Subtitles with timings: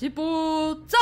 [0.00, 0.96] 起步走！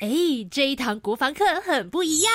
[0.00, 0.08] 哎，
[0.50, 2.32] 这一堂国防课很不一样。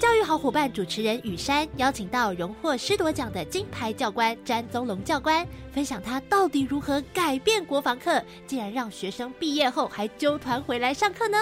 [0.00, 11.36] 教育好伙伴主持人雨山邀请到荣获师铎奖的金牌教官詹宗龙教官，分享他到底如何改变国防课，竟然让学生毕业后还纠团回来上课呢？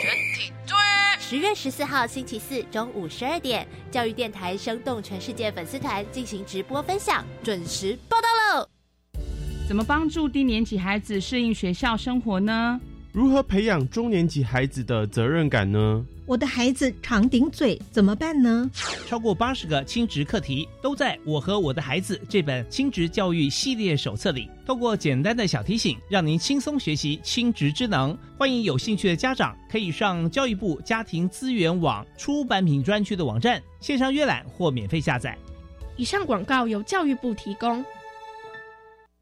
[0.00, 1.20] 全体注意！
[1.20, 8.27] 十月十四号星期四中午十二点，教育电台生动全世界粉丝团进行直播分享，准时报道喽！
[9.68, 12.80] 怎么帮助低年级孩子适应学校生活呢？
[13.12, 16.02] 如何培养中年级孩子的责任感呢？
[16.24, 18.70] 我的孩子常顶嘴，怎么办呢？
[19.06, 24.48] 超过八十个亲职课题都在我和我的孩子这本亲职教育系列手册里。
[24.64, 28.16] 透过简单的小提醒，让您轻松学习亲职之能。
[28.38, 35.36] 欢迎有兴趣的家长可以上教育部家庭资源网出版品专区的网站线上阅览或免费下载。
[35.98, 37.84] 以上广告由教育部提供。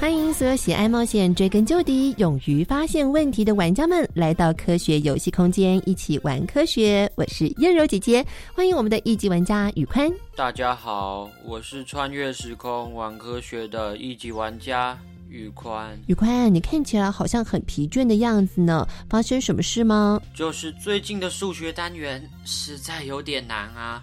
[0.00, 7.06] 欢迎所有喜爱冒险、追根究底、勇于发现问题的玩家们来到科学游戏空间，一起玩科学。
[7.16, 10.10] 我是燕柔姐姐，欢迎我们的一级玩家宇宽。
[10.34, 16.00] 大家好，我是穿越时空玩科学的一级玩家宇宽。
[16.06, 20.18] 宇宽，你看起来好像很疲倦的样子呢，发生什么事吗？
[20.34, 24.02] 就是最近的数学单元实在有点难啊，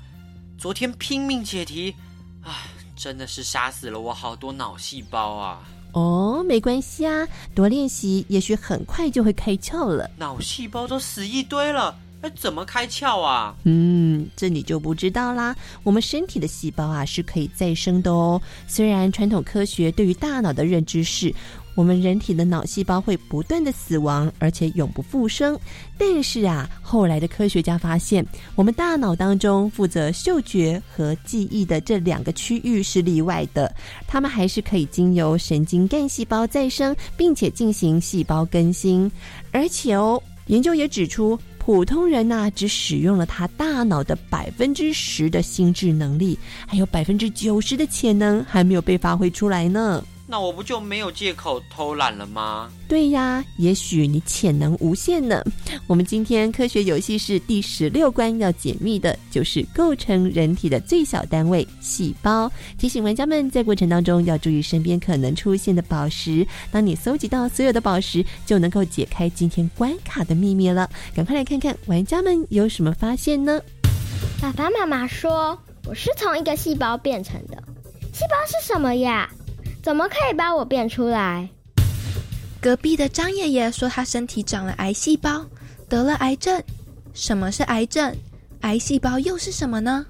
[0.60, 1.96] 昨天拼命解题，
[2.44, 2.54] 唉，
[2.96, 5.68] 真的是杀死了我好多脑细胞啊。
[5.98, 10.08] 哦，没关系啊，多练习，也许很快就会开窍了。
[10.18, 13.56] 脑细胞都死一堆了，哎，怎么开窍啊？
[13.64, 15.56] 嗯，这你就不知道啦。
[15.82, 18.40] 我们身体的细胞啊是可以再生的哦。
[18.68, 21.34] 虽然传统科学对于大脑的认知是，
[21.78, 25.56] 我们人体的脑细胞会不断的死亡，而且永不复生。
[25.96, 33.72] 但是啊，后来的科学家发现，我们大脑当中负责嗅觉和记忆的这两个区域是例外的，
[34.08, 39.10] 它们还是可以经由神经干细胞再生，并且进行细胞更新。
[39.52, 50.04] 而且哦，研究也指出，普通人呐、只使用了他大脑的百分之十的心智能力，还有百分之九十的潜能还没有被发挥出来呢。
[50.30, 52.70] 那我不就没有借口偷懒了吗？
[52.86, 55.42] 对呀，也许你潜能无限呢。
[55.88, 62.52] 我们今天科学游戏是第十六关要解密的，就是构成人体的最小单位——细胞。
[62.78, 66.46] 提醒玩家们在过程当中要注意身边可能出现的宝石。
[66.72, 70.90] 当你搜集到所有的宝石，就能够解开今天关卡的秘密了。
[71.16, 73.62] 赶快来看看玩家们有什么发现呢？
[74.42, 77.56] 爸爸妈妈说我是从一个细胞变成的，
[78.12, 79.30] 细胞是什么呀？
[79.82, 81.50] 怎么可以把我变出来？
[82.60, 85.46] 隔壁的张爷爷说他身体长了癌细胞，
[85.88, 86.62] 得了癌症。
[87.14, 88.16] 什么是癌症？
[88.62, 90.06] 癌细胞又是什么呢？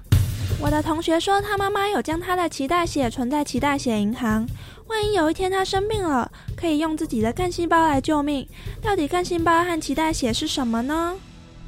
[0.60, 4.48] 我的同学说他妈妈有将他的脐带血存在脐带血银行，
[4.88, 8.48] 万一有一天他生病了，可以用自己的干细胞来救命。
[8.82, 11.14] 到底干细胞和脐带血是什么呢？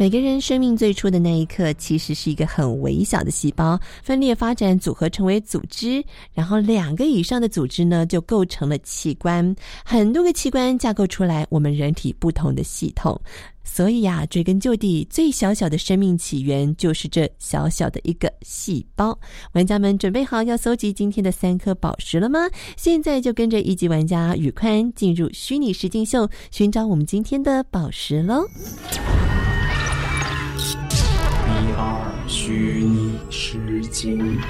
[0.01, 6.03] 每个人生命最初的那一刻，其实是一个很微小的细胞，分裂发展组合成为组织，
[6.33, 9.55] 然后两个以上的组织呢，就构成了器官。
[9.85, 13.21] 很多个器官架构出来，我们人体不同的系统。
[13.63, 19.17] 所以呀、追根究底，最小小的生命起源就是这小小的一个细胞。
[19.53, 22.49] 玩家们准备好要搜集今天的三颗宝石了吗？
[22.75, 28.47] 现在就跟着一级玩家宇宽进入虚拟实境秀，寻找我们今天的宝石喽！
[32.51, 34.41] 虚拟实境。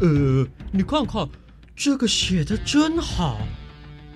[0.00, 1.26] 呃，你看看，
[1.74, 3.38] 这个写的真好。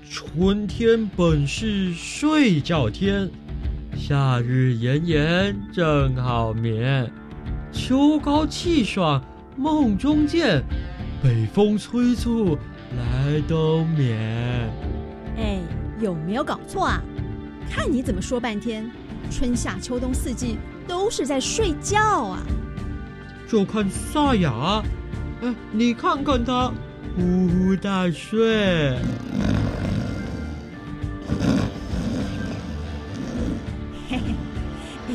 [0.07, 3.31] 春天本是睡觉天，
[3.97, 7.11] 夏日炎炎正好眠。
[7.73, 9.25] 秋高气爽
[9.57, 10.63] 梦中见，
[11.23, 12.59] 北风催促
[12.99, 14.71] 来冬眠。
[15.39, 15.59] 哎，
[16.03, 17.03] 有没有搞错啊？
[17.71, 18.91] 看你怎么说半天，
[19.31, 20.59] 春夏秋冬四季
[20.89, 22.43] 都是在睡觉啊！
[23.49, 24.83] 就看萨雅，
[25.41, 26.73] 哎，你看看他，
[27.17, 28.97] 呼呼大睡。
[34.09, 34.35] 嘿嘿，
[35.09, 35.15] 哎，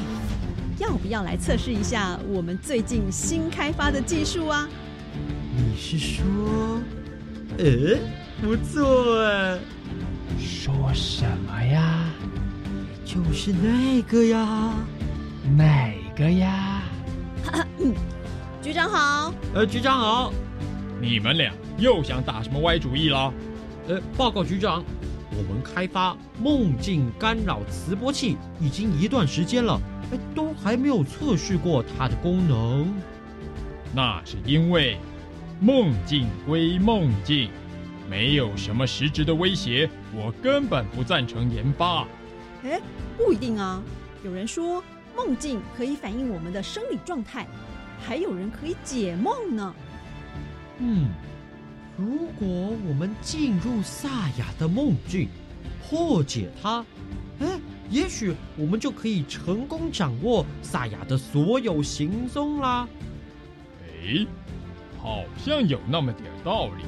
[0.80, 4.68] 要不要来测试一下我们最近新开发的技术啊？
[5.58, 6.82] 你是说，
[7.60, 8.00] 哎，
[8.42, 9.60] 不错哎。
[10.40, 12.06] 说什么呀？
[13.06, 14.74] 就是那个呀。
[15.56, 16.82] 哪个呀？
[18.62, 19.32] 局长好。
[19.54, 20.34] 呃，局长好。
[21.00, 23.32] 你们俩又想打什么歪主意了？
[23.88, 24.84] 呃，报告局长，
[25.30, 29.80] 我们开发梦境干扰磁波器已经一段时间了，
[30.12, 32.92] 哎，都还没有测试过它的功能。
[33.94, 34.98] 那是因为
[35.60, 37.52] 梦境归梦境，
[38.10, 42.08] 没有什么实质的威胁，我根本不赞成研发。
[42.64, 42.82] 哎，
[43.18, 43.82] 不一定啊。
[44.24, 44.84] 有人说
[45.16, 47.48] 梦境可以反映我们的生理状态，
[48.00, 49.76] 还有人可以解梦呢。
[50.80, 51.10] 嗯，
[51.98, 52.48] 如果
[52.88, 55.30] 我们进入萨雅的梦境，
[55.88, 56.84] 破解它，
[57.40, 57.60] 哎，
[57.90, 62.88] 也许我们就可以成功掌握萨雅的所有行踪啦。
[63.84, 64.26] 哎，
[65.00, 66.84] 好像有那么点道理。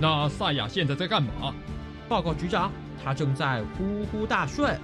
[0.00, 1.54] 那萨雅现在在干嘛？
[2.08, 2.70] 报告局长，
[3.04, 4.74] 他正在呼呼大睡。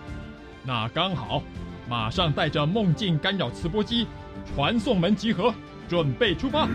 [0.63, 1.43] 那刚好，
[1.89, 4.07] 马上带着梦境干扰磁波机，
[4.55, 5.55] 传送门集合，
[5.89, 6.69] 准备出发。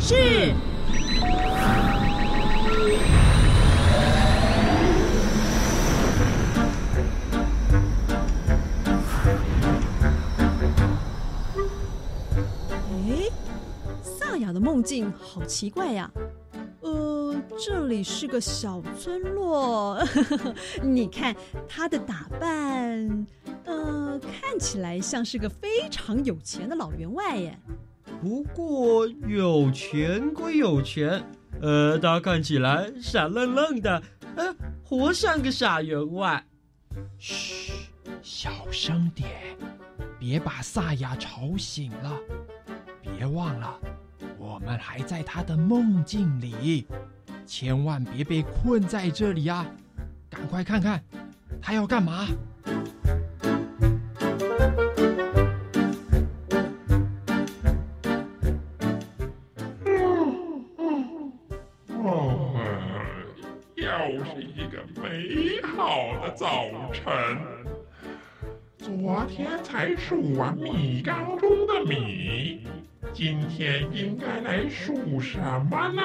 [0.00, 0.52] 是。
[12.90, 13.30] 哎，
[14.02, 16.10] 萨雅的梦境好奇怪呀。
[16.16, 16.22] 呃，
[17.58, 19.98] 这里是个小村落，
[20.82, 21.34] 你看
[21.68, 23.26] 他的打扮，
[23.64, 27.58] 呃，看起来像是个非常有钱的老员外耶。
[28.20, 31.22] 不过有钱归有钱，
[31.60, 34.02] 呃，他看起来傻愣愣的，
[34.36, 36.44] 呃，活像个傻员外。
[37.18, 37.72] 嘘，
[38.22, 39.28] 小声点，
[40.18, 42.18] 别把萨雅吵醒了。
[43.00, 43.78] 别忘了，
[44.38, 46.86] 我们还在他的梦境里，
[47.46, 49.66] 千万别被困在这里啊！
[50.30, 51.02] 赶快看看，
[51.60, 52.26] 他要干嘛？
[61.88, 62.54] 哦，
[63.74, 63.84] 又
[64.24, 67.04] 是一个美好的早晨。
[68.78, 72.66] 昨天才数完米缸中的米，
[73.12, 75.38] 今天应该来数什
[75.70, 76.02] 么呢？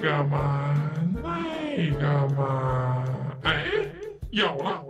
[0.00, 0.76] 这个嘛，
[1.24, 3.04] 那个嘛，
[3.42, 3.64] 哎，
[4.30, 4.80] 有了！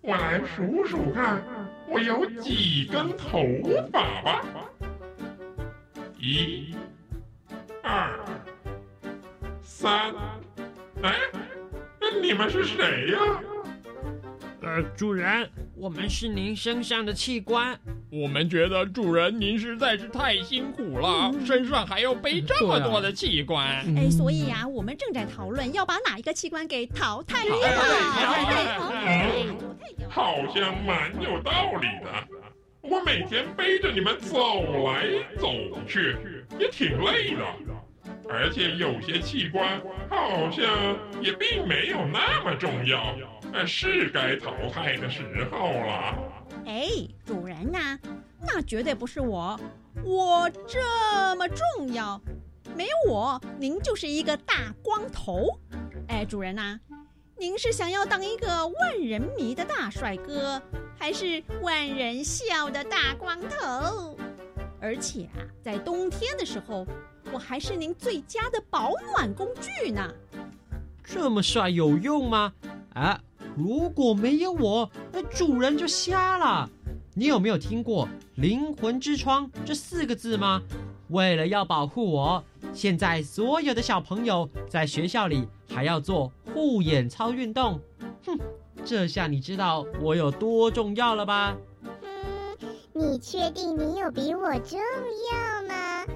[0.00, 1.40] 我来数数看，
[1.88, 3.40] 我有几根头
[3.92, 4.44] 发吧。
[6.18, 6.74] 一、
[7.84, 8.18] 二、
[9.60, 10.12] 三，
[11.02, 11.14] 哎，
[12.20, 13.20] 你们是谁呀？
[14.60, 17.78] 呃，主人，我们是您身上的器官。
[18.12, 23.66] 我们觉得主人您实在是太辛苦了，身上还要背这么多的器官。
[23.96, 27.54] 哎，所以呀、我们正在讨论要把哪一个器官给淘汰掉。
[28.92, 29.56] 嗯
[30.10, 32.12] 好像蛮有道理的。
[32.82, 35.06] 我每天背着你们走来
[35.38, 35.50] 走
[35.88, 36.14] 去，
[36.58, 37.42] 也挺累的。
[38.28, 40.68] 而且有些器官好像
[41.22, 43.16] 也并没有那么重要，
[43.52, 46.18] 呃，是该淘汰的时候了。
[46.64, 46.88] 哎，
[47.24, 47.98] 主人呐、
[48.40, 49.58] 那绝对不是我，
[50.02, 52.20] 我这么重要，
[52.74, 55.58] 没有我，您就是一个大光头。
[56.08, 56.80] 哎，主人呐、
[57.36, 60.60] 您是想要当一个万人迷的大帅哥，
[60.98, 64.16] 还是万人笑的大光头？
[64.80, 66.86] 而且啊，在冬天的时候，
[67.32, 70.10] 我还是您最佳的保暖工具呢。
[71.04, 72.52] 这么帅有用吗？
[72.94, 73.20] 啊，
[73.56, 76.68] 如果没有我，那主人就瞎了。
[77.14, 80.62] 你有没有听过“灵魂之窗”这四个字吗？
[81.08, 82.42] 为了要保护我，
[82.72, 87.78] 现在所有的小朋友在学校里还要做护眼操运动。
[88.24, 88.38] 哼，
[88.82, 91.54] 这下你知道我有多重要了吧？
[91.82, 92.10] 嗯
[92.94, 96.06] 你确定你有比我重要吗？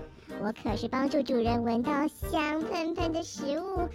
[0.42, 3.88] 我可是帮助主人闻到香喷喷的食物、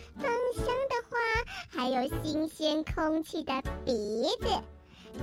[1.73, 3.93] 还有新鲜空气的鼻
[4.41, 4.47] 子。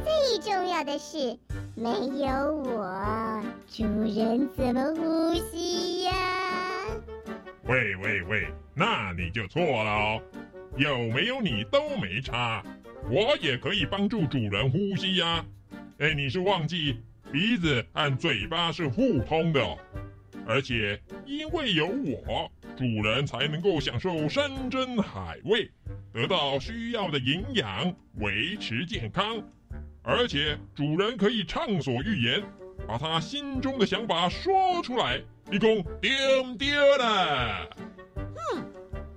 [0.02, 1.38] 最重要的是，
[1.74, 6.12] 没有我，主人怎么呼吸呀？
[7.66, 10.22] 喂喂喂，那你就错了哦！
[10.76, 12.64] 有没有你都没差，
[13.10, 15.44] 我也可以帮助主人呼吸呀。
[15.98, 16.98] 哎，你是忘记
[17.30, 19.60] 鼻子和嘴巴是互通的，
[20.46, 25.68] 而且因为有我，主人才能够享受山珍海味，
[26.12, 29.42] 得到需要的营养，维持健康。
[30.04, 32.40] 而且主人可以畅所欲言，
[32.86, 35.20] 把他心中的想法说出来，
[35.50, 35.68] 你讲
[36.00, 37.68] 对不对了？
[38.14, 38.64] 哼，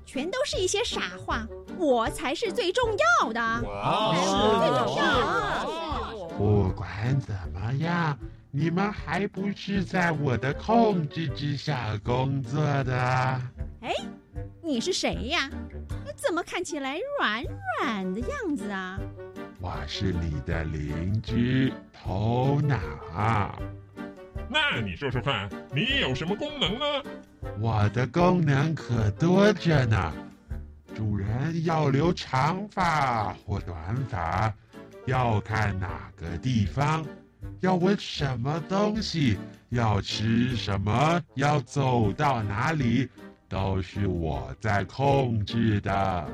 [0.08, 2.90] 全都是一些傻话，我才是最重
[3.22, 3.40] 要的。
[3.40, 6.28] 哇最重要。
[6.36, 8.18] 不管怎么样，
[8.54, 12.94] 你们还不是在我的控制之下工作的。
[13.80, 13.94] 哎，
[14.62, 15.50] 你是谁呀？
[16.18, 17.44] 怎么看起来软
[17.80, 19.00] 软的样子啊？
[19.62, 22.78] 我是你的邻居头脑。
[24.50, 26.86] 那你说说看，你有什么功能呢？
[27.58, 30.14] 我的功能可多着呢。
[30.94, 34.54] 主人要留长发或短发，
[35.06, 37.06] 要看哪个地方，
[37.60, 39.38] 要闻什么东西，
[39.70, 43.08] 要吃什么，要走到哪里，
[43.48, 46.30] 都是我在控制的。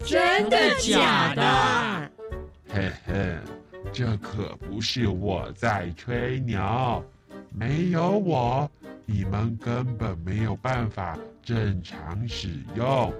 [0.00, 2.10] 真的假的？
[2.68, 3.38] 嘿嘿，
[3.92, 7.04] 这可不是我在吹牛。
[7.52, 8.70] 没有我，
[9.04, 13.12] 你们根本没有办法正常使用，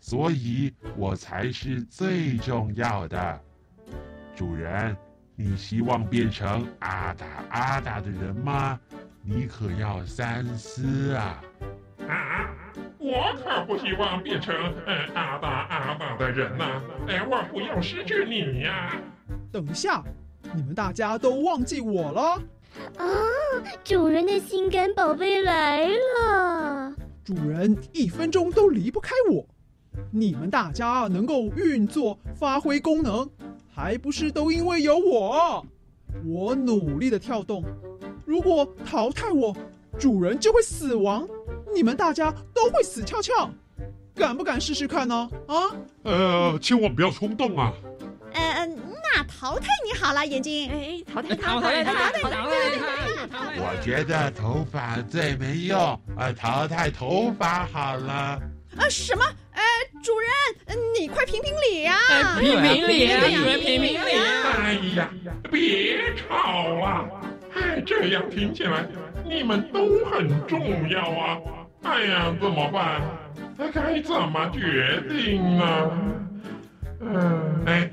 [0.00, 3.40] 所以我才是最重要的。
[4.36, 4.96] 主人，
[5.36, 8.78] 你希望变成阿达阿达的人吗？
[9.22, 11.42] 你可要三思啊！
[12.06, 12.54] 啊，
[12.98, 14.54] 我可不希望变成
[14.86, 18.94] 呃阿达阿达的人呐、哎，我不要失去你呀、
[19.50, 20.04] 等一下，
[20.54, 22.42] 你们大家都忘记我了？
[22.98, 23.06] 啊，
[23.82, 26.94] 主人的心肝宝贝来了。
[27.24, 29.44] 主人一分钟都离不开我。
[30.10, 33.28] 你们大家能够运作、发挥功能，
[33.74, 35.66] 还不是都因为有我？
[36.24, 37.64] 我努力的跳动，
[38.24, 39.54] 如果淘汰我，
[39.98, 41.26] 主人就会死亡，
[41.74, 43.50] 你们大家都会死翘翘。
[44.14, 45.28] 敢不敢试试看呢？
[45.48, 45.54] 啊？
[46.04, 47.72] 呃，千万不要冲动啊！
[48.32, 50.70] 呃，那淘汰你好了，眼睛。
[50.70, 58.40] 哎，淘汰他淘汰他淘汰淘汰我觉得头发最没用，呃，淘汰头发好了。
[58.76, 59.24] 啊，什么？
[59.52, 59.62] 呃，
[60.00, 60.30] 主人，
[60.66, 61.84] 呃你快评评理
[62.38, 64.22] 评评理啊主人评评理啊
[64.58, 65.10] 哎呀，
[65.50, 67.08] 别吵了！
[67.54, 68.86] 哎，这样听起来
[69.24, 71.38] 你们都很重要啊！
[71.82, 73.02] 哎呀，怎么办？
[73.58, 75.90] 哎该怎么决定呢？
[77.00, 77.90] 嗯，哎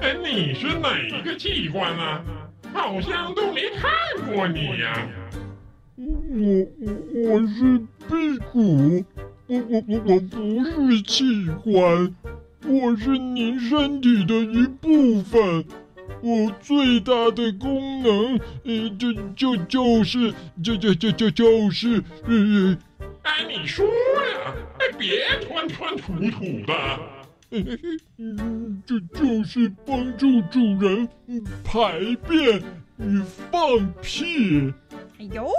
[0.00, 2.22] 哎，你是哪一个器官啊？
[2.72, 3.90] 好像都没看
[4.26, 5.06] 过你呀、
[5.96, 6.06] 我
[6.80, 9.04] 我我是屁股，
[9.46, 12.14] 我我我我不是器官，
[12.66, 15.64] 我是您身体的一部分。
[16.20, 22.78] 我最大的功能，呃，就就就是，就就就就就是，呃，
[23.22, 27.00] 哎，你说呀，哎，别吞吞吐吐的。
[28.18, 32.62] 嗯，这就是帮助主人嗯排便
[32.98, 34.72] 与放屁。
[35.18, 35.50] 哎呦，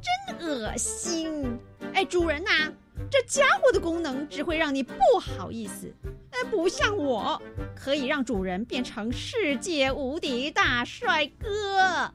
[0.00, 1.58] 真恶心！
[1.92, 2.72] 哎，主人呐、
[3.10, 5.92] 这家伙的功能只会让你不好意思，
[6.30, 7.40] 哎，不像我，
[7.74, 11.80] 可以让主人变成世界无敌大帅哥。
[11.80, 12.12] 哎，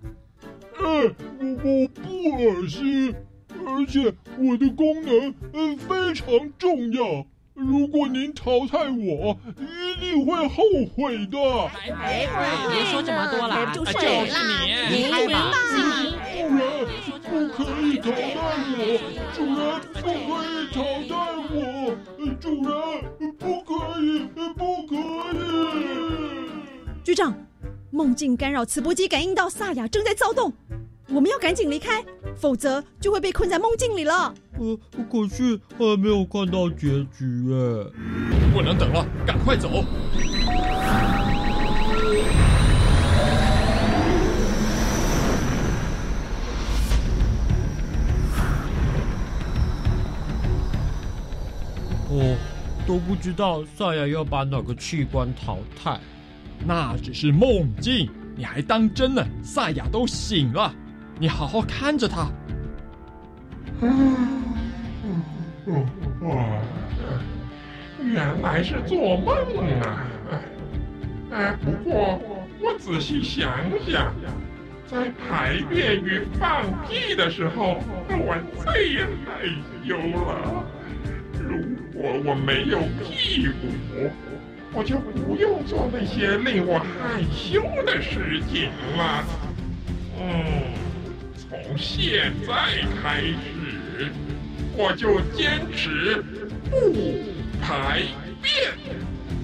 [0.81, 3.13] 我我不恶心，
[3.65, 7.25] 而且我的功能嗯非常重要。
[7.53, 10.63] 如果您淘汰我，一定会后
[10.95, 11.37] 悔的。
[11.93, 12.25] 哎，
[12.71, 13.97] 别说这么多了，住就是
[14.89, 15.51] 你，你开吧。
[16.49, 16.65] 主人
[17.21, 18.41] 不可以淘汰
[18.73, 18.81] 我，
[19.35, 19.53] 主人
[19.93, 20.09] 不可
[20.49, 21.13] 以淘汰
[21.53, 21.53] 我，
[22.41, 22.73] 主人
[23.37, 23.69] 不可
[24.01, 24.25] 以，
[24.57, 24.95] 不可
[25.37, 27.03] 以。
[27.03, 27.35] 局长，
[27.91, 30.51] 梦境干扰磁波机感应到萨雅正在躁动，
[31.09, 32.03] 我们要赶紧离开，
[32.35, 34.33] 否则就会被困在梦境里了。
[34.57, 34.79] 呃，
[35.11, 37.85] 可是还没有看到结局哎。
[38.51, 39.69] 不能等了，赶快走！
[52.89, 55.99] 都不知道赛亚要把哪个器官淘汰。
[56.65, 59.23] 那只是梦境，你还当真了？
[59.43, 60.73] 赛亚都醒了，
[61.19, 62.31] 你好好看着他。
[66.19, 66.59] 哦，
[68.03, 69.35] 原来是做梦
[69.81, 70.07] 啊！
[71.31, 72.19] 哎，不过
[72.59, 73.51] 我仔细想
[73.87, 74.11] 想，
[74.87, 77.77] 在排便与放屁的时候，
[78.09, 79.45] 我最害
[79.87, 80.65] 羞了。
[81.49, 81.57] 如
[81.99, 84.11] 果我没有屁股，
[84.71, 89.25] 我就不用做那些令我害羞的事情了。
[90.19, 90.29] 嗯，
[91.35, 92.53] 从现在
[93.01, 94.11] 开始，
[94.77, 96.23] 我就坚持
[96.69, 96.93] 不
[97.59, 98.03] 排
[98.43, 98.71] 便。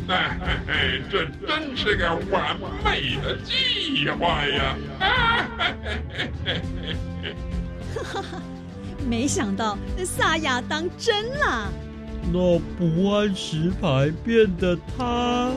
[0.07, 4.77] 哎嘿嘿，这真是个完美的计划呀！
[7.95, 8.41] 哈哈哈，
[9.09, 11.73] 没想到萨亚当真了。
[12.31, 15.51] 那不按时排便的他，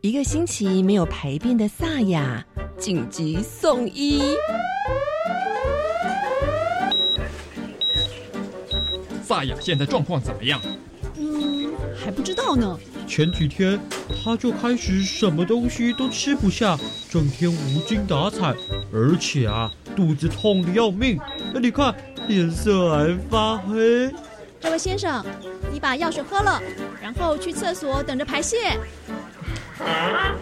[0.00, 2.44] 一个星期没有排便的萨雅
[2.76, 4.22] 紧急送医。
[9.22, 10.60] 萨雅现在状况怎么样？
[11.16, 12.76] 嗯，还不知道呢。
[13.14, 13.78] 前几天
[14.24, 16.78] 他就开始什么东西都吃不下，
[17.10, 18.54] 整天无精打采，
[18.90, 21.20] 而且啊肚子痛的要命。
[21.52, 21.94] 那你看
[22.26, 24.10] 脸色还发黑。
[24.58, 25.22] 这位先生，
[25.70, 26.58] 你把药水喝了，
[27.02, 28.78] 然后去厕所等着排泄。
[29.78, 30.34] 啊，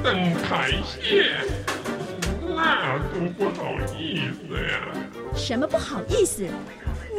[0.00, 1.34] 等排泄？
[2.40, 4.94] 那多不好意思呀！
[5.34, 6.46] 什么不好意思？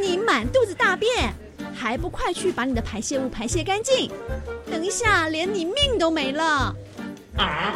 [0.01, 1.34] 你满肚子大便，
[1.75, 4.10] 还不快去把你的排泄物排泄干净？
[4.88, 6.73] 等一下，连你命都没了！
[7.36, 7.76] 啊，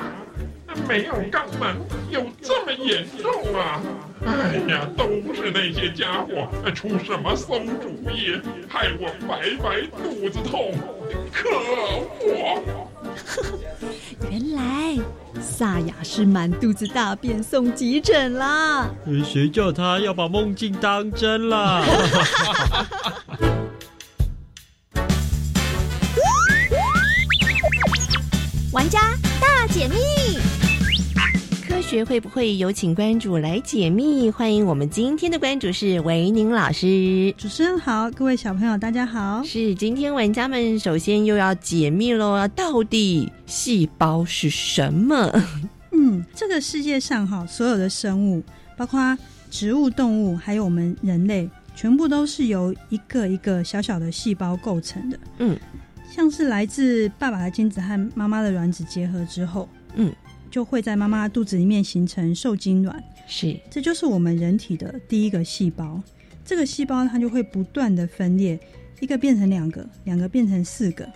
[0.87, 1.75] 没有肛门，
[2.09, 3.81] 有这么严重啊？
[4.25, 10.73] 哎呀，都是那些家伙出什么馊主意，害我白白肚子痛，
[11.33, 11.49] 可
[12.21, 12.63] 恶！
[14.31, 14.97] 原来
[15.41, 18.89] 萨雅是满肚子大便送急诊啦！
[19.25, 21.83] 谁叫他要把梦境当真啦？
[28.73, 28.99] 玩家
[29.41, 29.95] 大解密，
[31.67, 34.31] 科学会不会有请关主来解密？
[34.31, 37.33] 欢迎我们今天的关主是维宁老师。
[37.37, 39.43] 主持人好，各位小朋友大家好。
[39.43, 45.29] 是今天玩家们首先又要解密喽，到底细胞是什么？
[45.91, 48.41] 嗯，这个世界上哈，所有的生物，
[48.77, 49.17] 包括
[49.49, 55.19] 植物、动物，还有我们人类，全部都是由一个一个小小的细胞构成的。
[55.39, 55.59] 嗯。
[56.13, 60.13] 像是来自爸爸的精子和妈妈的卵子结合之后，嗯，
[60.51, 66.01] 就会在妈妈肚子里面形成受精卵，是，这就是我们人体的第一个细胞。
[66.43, 68.59] 这个细胞它就会不断的分裂，
[68.99, 71.07] 一个变成两个，两个变成四个。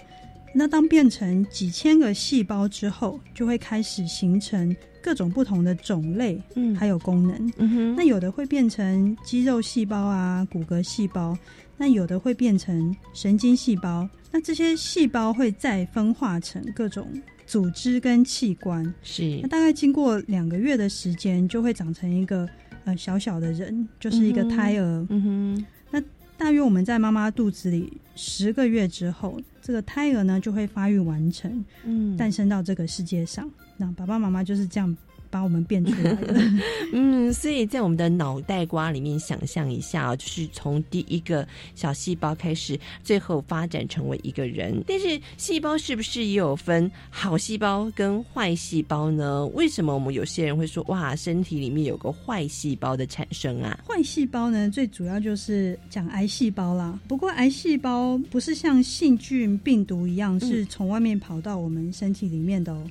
[0.53, 7.53] 那当变成几千个细胞之后，就会开始形成各种不同的种类，嗯，还有功能。
[7.58, 11.38] 嗯哼，那有的会变成肌肉细胞啊，骨骼细胞。
[11.77, 17.08] 那有的会变成神经细胞，那这些细胞会再分化成各种
[17.48, 18.93] 组织跟器官。
[19.02, 22.45] 是，那大概经过两个月的时间，就会长成一个
[22.84, 25.08] 呃小小的人，就是一个胎儿。
[25.10, 26.04] 嗯哼，那
[26.38, 33.50] 大约我们在妈妈肚子里十个月之后，这个胎儿呢就会发育完成，嗯，诞生到这个世界上。
[33.78, 34.98] 那爸爸妈妈就是这样。
[35.36, 36.41] 把我们变出来的，
[36.93, 41.45] 嗯，所以在我们的脑袋瓜里面想象一下啊，就是从第一个
[41.76, 44.82] 小细胞开始，最后发展成为一个人。
[44.88, 49.45] 但是细胞是不是也有分好细胞跟坏细胞呢？
[49.48, 53.78] 为什么我们有些人会说哇，身体里面有个坏细胞的产生啊？
[53.86, 56.98] 坏细胞呢，最主要就是讲癌细胞啦。
[57.10, 62.82] 不过癌细胞不是像细菌、病毒一样是从外面跑到我们身体里面的哦。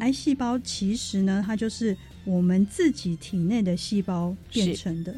[0.00, 5.12] 癌细胞其实呢，它就是我们自己体内的细胞变成的。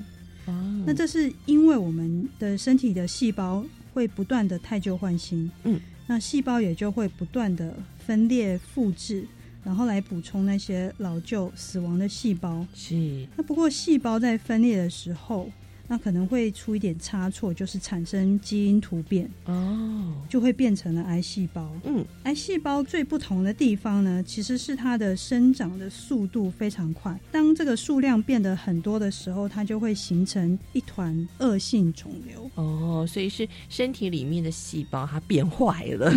[0.47, 9.27] 哦，那这是因为我们的身体的细胞会不断的汰旧换新，嗯，那细胞也就会不断的分裂复制，
[9.65, 12.67] 然后来补充那些老旧死亡的细胞。
[12.75, 13.27] 是。
[13.37, 15.51] 那不过细胞在分裂的时候。
[15.89, 21.71] 那可能会出一点差错，就是产生基因突变哦，就会变成了癌细胞。
[21.85, 27.17] 嗯，癌细胞最不同的地方呢，其实是它的生长的速度非常快。
[27.31, 32.51] 当这个数量变得很多的时候，它就会形成一团恶性肿瘤。
[32.57, 36.11] 哦，所以是身体里面的细胞它变坏了。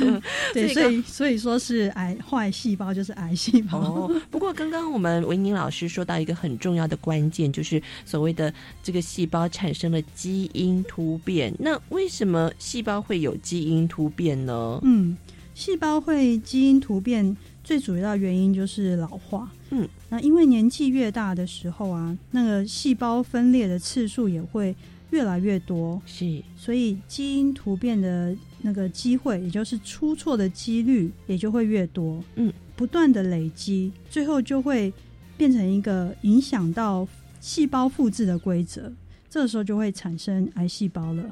[0.54, 3.78] 对，所以所以说是癌坏细胞就是癌细胞。
[3.78, 8.50] 哦，不过刚刚我们维宁老师说到一个很重要的关键，就是所谓的
[8.82, 9.02] 这个。
[9.10, 14.78] 细胞产生了基因突变，那为什么细胞会有基因突变呢？
[14.84, 15.16] 嗯，
[15.52, 19.50] 细胞会基因突变最主要的原因就是老化。
[19.70, 24.72] 嗯，那因为年纪越大的时候啊，那个细胞分裂的次数也会
[25.10, 32.22] 越来越多，是，所以基因突变的那个机会，也就是出错的几率也就会越多。
[32.36, 34.92] 嗯，不断的累积，最后就会
[35.36, 37.08] 变成一个影响到。
[37.40, 38.92] 细胞复制的规则，
[39.28, 41.24] 这个时候就会产生癌细胞了。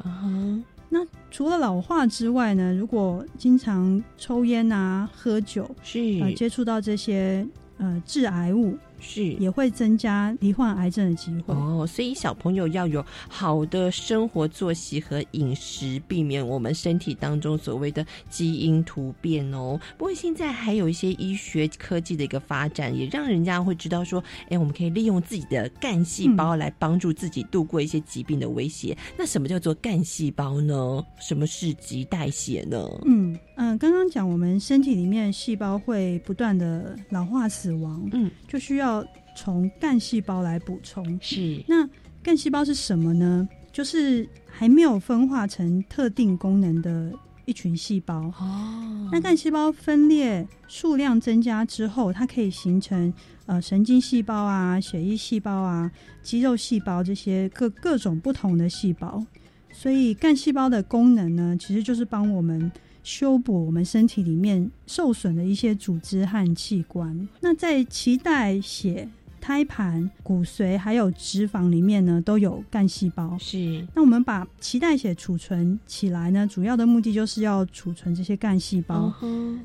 [0.89, 2.75] 那除了老化之外呢？
[2.75, 8.77] 如果经常抽烟啊、喝酒，是呃接触到这些呃致癌物。
[9.01, 19.79] 是也会增加罹患癌症的机会哦，所以小朋友要有好的生活作息和饮食，避免我们身体当中所谓的基因突变哦。
[19.97, 28.97] 不过现在还有一些医学科技的一个发展，也让人家会知道说，哎，我们可以利用自己的干细胞来帮助自己度过一些疾病的威胁。
[29.17, 31.05] 那什么叫做干细胞呢？
[31.21, 32.89] 什么是急代谢呢？
[33.05, 38.88] 嗯嗯，刚刚讲我们身体里面细胞会不断的老化死亡，嗯，就需要。
[38.89, 41.89] 要从干细胞来补充，是那
[42.23, 43.47] 干细胞是什么呢？
[43.71, 47.13] 就是还没有分化成特定功能的
[47.45, 49.09] 一群细胞哦。
[49.13, 53.13] 那干细胞分裂数量增加之后，它可以形成
[53.47, 55.91] 呃神经细胞啊、血液细胞啊、
[56.23, 59.25] 肌肉细胞这些各各种不同的细胞。
[59.71, 62.73] 所以干细胞的功能呢，其实就是帮我们。
[63.09, 67.27] 修补我们身体里面受损的一些组织和器官。
[67.41, 69.09] 那在脐带血、
[69.41, 73.35] 胎盘、骨髓还有脂肪里面呢，都有干细胞。
[73.39, 73.83] 是。
[73.95, 79.11] 那我们把脐带血储存起来呢，主要的目的就是要储存这些干细胞。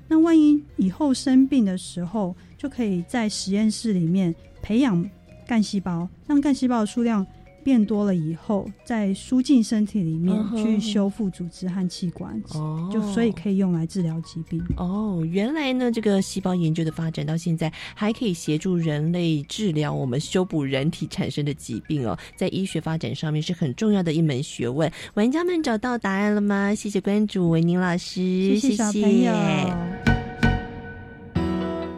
[0.07, 5.05] 那万一以后生病的时候，就可以在实验室里面培养
[5.45, 7.27] 干细胞，让干细胞的数量。
[7.63, 14.61] 变多了以后，再输进身体里面去修复组织和器官，哦，就所以可以用来治疗疾病。
[14.77, 24.91] 哦，原来呢，这个细胞研究的发展到现在，还可以协助人类治疗我们修补人体产生的疾病哦，在医学发展上面是很重要的一门学问。
[25.13, 26.75] 玩家们找到答案了吗？
[26.75, 29.33] 谢谢关注维宁老师，谢谢小朋友。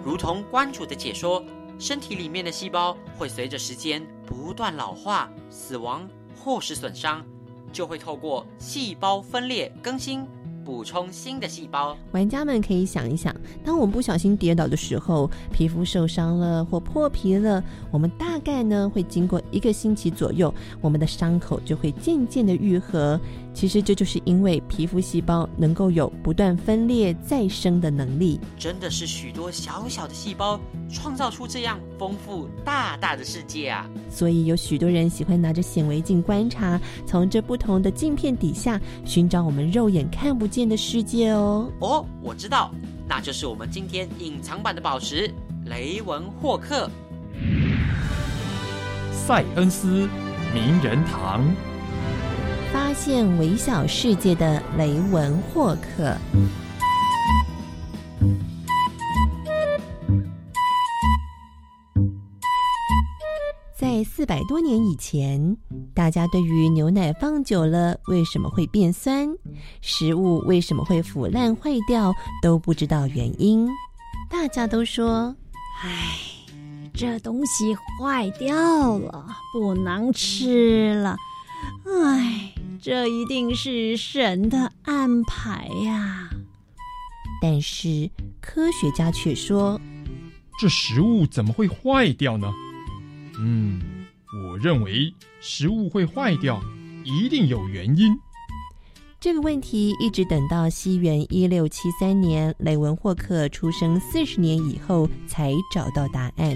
[0.06, 1.43] 如同关主的解说。
[1.77, 6.07] 身体里面的细胞会随着时间不断老化、死亡
[6.38, 7.23] 或是损伤，
[7.71, 10.25] 就会透过细胞分裂更新。
[10.63, 13.31] 补充新的细胞，玩家们可以想一想，
[13.63, 23.19] 当我们不小心跌倒的时候，皮肤受伤了或破皮了，我们大概呢会经过一个星期左右，我们的伤口就会渐渐的愈合。
[23.56, 28.39] 其实这就是因为皮肤细胞能够有不断分裂再生的能力。
[28.60, 30.60] 真的是许多小小的细胞
[30.91, 33.89] 创造出这样丰富大大的世界啊！
[34.10, 40.46] 所以有许多人喜欢拿着显微镜观察，从这不同的镜片底下寻找我们肉眼看不。
[40.46, 42.72] 见的世界哦哦，我知道，
[43.10, 45.30] 那就是我们今天隐藏版的宝石——
[45.65, 46.89] 雷文霍克。
[49.12, 50.08] 塞恩斯
[50.54, 51.44] 名人堂，
[52.75, 56.13] 发现微小世界的雷文霍克。
[63.77, 65.55] 在四百多年以前，
[65.93, 69.33] 大家对于牛奶放久了为什么会变酸，
[69.79, 73.69] 食物为什么会腐烂坏掉都不知道原因。
[74.29, 75.33] 大家都说
[75.81, 76.19] ：“唉，
[76.93, 81.15] 这东西坏掉了，不能吃了。
[81.85, 82.53] 唉，
[82.86, 86.30] 这一定是神的安排呀。”
[87.41, 88.08] 但是
[88.39, 89.82] 科学家却说
[90.62, 92.54] ：“这食物怎么会坏掉呢？”
[93.41, 93.82] 嗯，
[94.52, 96.62] 我认为食物会坏掉，
[97.04, 98.15] 一定有原因。
[99.19, 106.56] 这个问题一直等到西元一六七三年，雷文霍克出生四十年以后，才找到答案。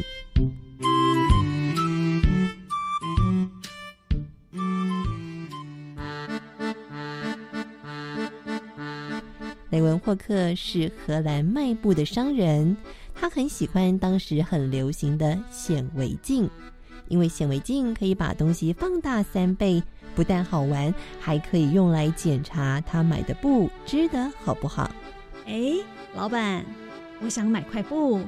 [10.00, 12.76] 霍克是荷兰卖布的商人。
[13.14, 16.50] 他很喜欢当时很流行的显微镜，
[17.10, 19.84] 因为显微镜可以把东西放大三倍，
[20.16, 24.90] 不但好玩，还可以用来检查他买的布织的好不好。
[25.46, 25.74] 哎，
[26.16, 26.64] 老板，
[27.22, 28.22] 我想买块布，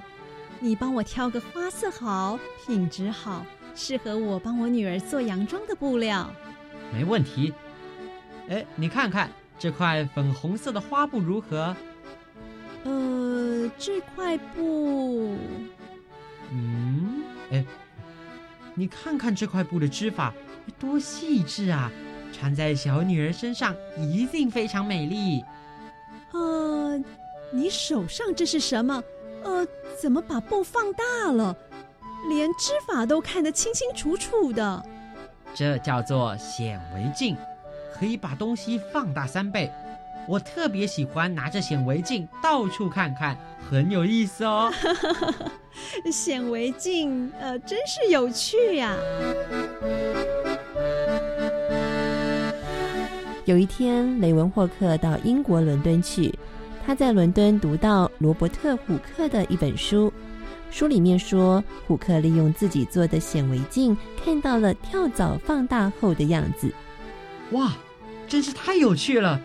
[0.60, 6.30] 你帮我挑个花色好、品质好、适合我帮我女儿做洋装的布料。
[6.94, 7.54] 没问题。
[8.50, 11.76] 哎，你看看这块粉红色的花布如何？
[12.84, 15.38] 呃，这块布，
[16.50, 17.22] 嗯，
[17.52, 17.64] 哎，
[18.74, 20.34] 你看看这块布的织法
[20.80, 21.92] 多细致啊！
[22.34, 25.44] 穿在小女儿身上一定非常美丽。
[26.32, 27.00] 呃，
[27.54, 29.04] 你手上这是什么？
[29.44, 29.68] 呃，
[30.02, 31.56] 怎么把布放大了，
[32.30, 34.84] 连织法都看得清清楚楚的？
[35.54, 37.38] 这叫做显微镜，
[38.02, 39.72] 可以把东西放大三倍。
[40.28, 43.38] 我特别喜欢拿着显微镜到处看看，
[43.70, 44.72] 很有意思哦。
[46.12, 48.96] 显微镜，呃，真是有趣呀。
[53.46, 56.34] 有一天，雷文霍克到英国伦敦去，
[56.84, 60.12] 他在伦敦读到罗伯特·虎克的一本书，
[60.72, 66.74] 书里面说，虎克利用自己做的显微镜看到了跳蚤放大后的样子。
[67.52, 67.74] 哇，
[68.32, 69.38] 真是太有趣了！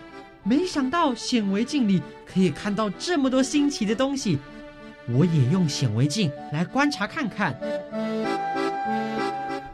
[0.44, 4.38] 没想到显微镜里可以看到这么多新奇的东西，
[5.09, 7.53] 我也用显微镜来观察看看。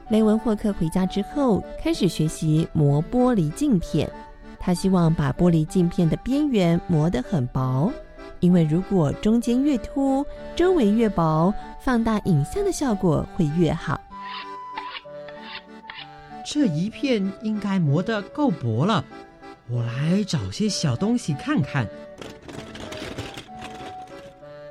[0.09, 4.11] 雷文霍克回家之后，开始学习磨玻璃镜片。
[4.59, 7.93] 他希望把玻璃镜片的边缘磨得很薄，
[8.41, 10.25] 因为如果中间越凸，
[10.57, 14.01] 周围越薄，放大影像的效果会越好。
[16.45, 19.05] 这一片应该磨得够薄了。
[19.69, 21.89] 我来找些小东西看看。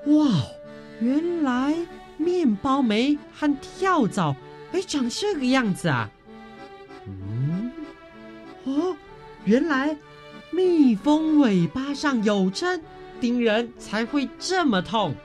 [0.07, 0.27] 哇，
[0.99, 1.75] 原来
[2.17, 4.35] 面包梅和跳蚤
[4.73, 6.09] 哎长这个样子啊！
[7.07, 7.71] 嗯，
[8.65, 8.95] 哦，
[9.45, 9.95] 原来
[10.51, 12.81] 蜜蜂尾巴上有针，
[13.19, 15.15] 叮人才会这么痛。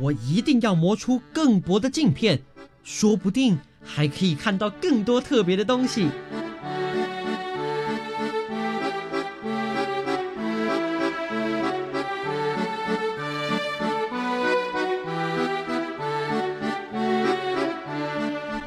[0.00, 2.40] 我一定要磨出更薄的镜片，
[2.82, 6.08] 说不定还可以看到更多特别的东西。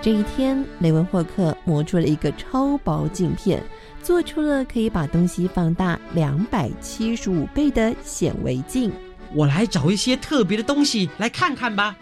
[0.01, 3.59] 这一天，雷文霍克磨出了一个超薄镜片，
[4.03, 8.91] 做出了可以把东西放大两百七十五倍的显微镜。
[9.33, 11.95] 我来找一些特别的东西来看看吧。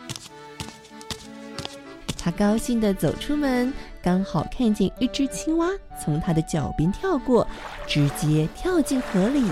[2.23, 5.67] 他高兴地走出门，刚好看见一只青蛙
[6.01, 7.45] 从他的脚边跳过，
[7.85, 9.43] 直接跳进河里。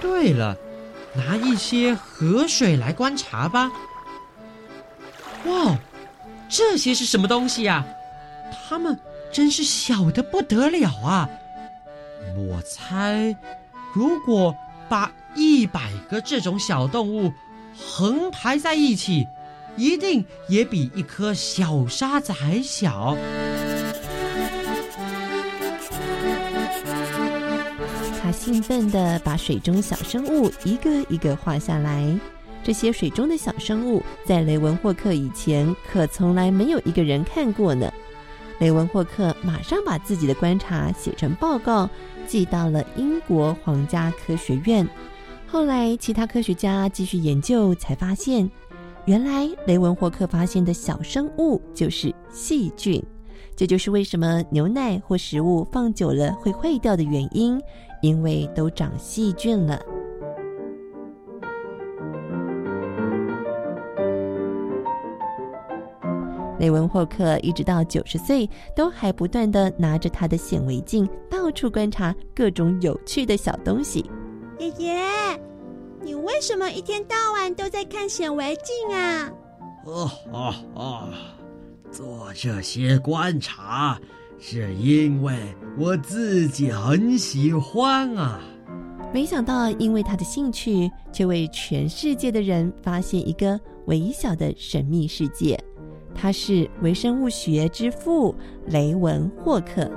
[0.00, 0.56] 对了，
[1.14, 3.70] 拿一些河水来观察吧。
[5.44, 5.78] 哇，
[6.48, 7.86] 这些是什么东西呀？
[8.68, 8.98] 它们
[9.32, 11.30] 真是小的不得了啊！
[12.36, 13.36] 我猜，
[13.94, 14.52] 如果
[14.88, 17.32] 把一百个这种小动物
[17.78, 19.28] 横排在一起，
[19.76, 23.16] 一定也比一颗小沙子还小。
[28.22, 32.18] 他兴奋地把水中小生物一个一个画下来。
[32.64, 37.92] 这些水中的小生物，在雷文霍克以前可从来没有一个人看过呢。
[38.58, 41.88] 雷文霍克马上把自己的观察写成报告，
[42.26, 44.88] 寄到了英国皇家科学院。
[45.46, 48.50] 后来，其他科学家继续研究，才发现，
[49.06, 53.02] 原来雷文霍克发现的小生物就是细菌。
[53.54, 57.58] 这就是为什么牛奶或食物放久了会坏掉的原因，
[58.02, 59.80] 因为都长细菌了。
[66.58, 74.04] 雷文霍克一直到九十岁，都还不断的拿着他的显微镜到处观察各种有趣的小东西。
[74.58, 74.98] 爷爷，
[76.06, 79.28] 你为什么一天到晚都在看显微镜啊？
[79.84, 81.08] 哦哦哦，
[81.90, 84.00] 做这些观察
[84.38, 85.36] 是因为
[85.76, 88.40] 我自己很喜欢啊。
[89.12, 95.58] 没想到，因为他的兴趣，却为全世界的人发现一个微小的神秘世界。
[96.14, 98.32] 他是微生物学之父
[98.66, 99.90] 雷文霍克，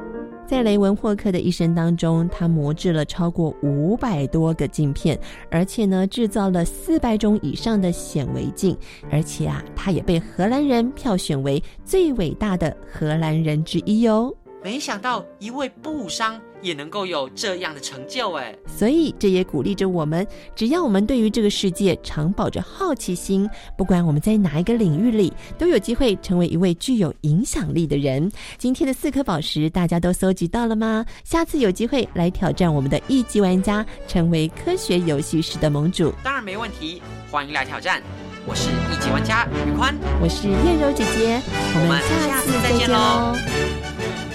[0.49, 5.15] 在雷文霍克的一生当中，他磨制了超过五百多个镜片，
[5.51, 8.75] 而且呢，制造了四百种以上的显微镜，
[9.11, 14.35] 而且啊，他也被荷兰人票选为最伟大的荷兰人之一哟。
[14.63, 28.31] 没想到一位布商也能够有这样的成就哎，所以这也鼓励着我们，只要我们对于这个世界常保着好奇心，不管我们在哪一个领域里，都有机会成为一位具有影响力的人。
[28.57, 31.05] 今天的四颗宝石大家都搜集到了吗？
[31.23, 36.13] 下次有机会来挑战我们的一级玩家，成为科学游戏室的盟主。
[36.23, 38.01] 当然没问题，欢迎来挑战。
[38.45, 41.41] 我是一级玩家宇宽，我是燕柔姐姐，
[41.75, 44.28] 我们下次再见喽。